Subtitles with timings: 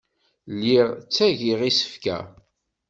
[0.55, 2.17] Lliɣ ttagiɣ isefka.